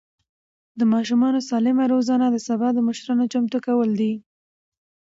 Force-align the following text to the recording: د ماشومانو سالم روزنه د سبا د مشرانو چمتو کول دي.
د 0.79 0.81
ماشومانو 0.93 1.39
سالم 1.49 1.77
روزنه 1.93 2.25
د 2.31 2.37
سبا 2.47 2.67
د 2.73 2.79
مشرانو 2.87 3.25
چمتو 3.33 3.57
کول 3.67 3.89
دي. 3.99 4.13